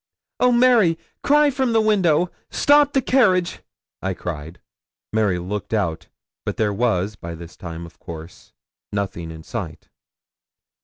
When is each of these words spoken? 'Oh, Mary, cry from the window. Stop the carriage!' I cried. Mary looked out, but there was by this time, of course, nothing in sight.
'Oh, 0.39 0.51
Mary, 0.51 0.97
cry 1.21 1.51
from 1.51 1.73
the 1.73 1.79
window. 1.79 2.31
Stop 2.49 2.93
the 2.93 3.03
carriage!' 3.03 3.59
I 4.01 4.15
cried. 4.15 4.59
Mary 5.13 5.37
looked 5.37 5.75
out, 5.75 6.07
but 6.43 6.57
there 6.57 6.73
was 6.73 7.15
by 7.15 7.35
this 7.35 7.55
time, 7.55 7.85
of 7.85 7.99
course, 7.99 8.51
nothing 8.91 9.29
in 9.29 9.43
sight. 9.43 9.89